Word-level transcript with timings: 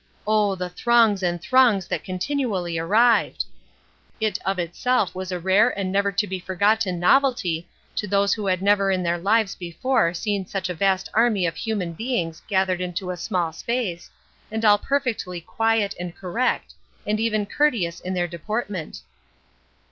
Oh, 0.25 0.55
the 0.55 0.67
throngs 0.71 1.21
and 1.21 1.39
throngs 1.39 1.85
that 1.87 2.03
continually 2.03 2.75
arrived! 2.79 3.45
It 4.19 4.39
of 4.43 4.57
itself 4.57 5.13
was 5.13 5.31
a 5.31 5.37
rare 5.39 5.69
and 5.77 5.91
never 5.91 6.11
to 6.11 6.25
be 6.25 6.39
forgotten 6.39 6.99
novelty 6.99 7.67
to 7.97 8.07
those 8.07 8.33
who 8.33 8.47
had 8.47 8.63
never 8.63 8.89
in 8.89 9.03
their 9.03 9.19
lives 9.19 9.53
before 9.53 10.15
seen 10.15 10.47
such 10.47 10.69
a 10.69 10.73
vast 10.73 11.07
army 11.13 11.45
of 11.45 11.55
human 11.55 11.93
beings 11.93 12.41
gathered 12.47 12.81
into 12.81 13.11
a 13.11 13.15
small 13.15 13.53
space, 13.53 14.09
and 14.51 14.65
all 14.65 14.79
perfectly 14.79 15.39
quiet 15.39 15.93
and 15.99 16.15
correct, 16.15 16.73
and 17.05 17.19
even 17.19 17.45
courteous 17.45 17.99
in 17.99 18.15
their 18.15 18.27
deportment. 18.27 19.01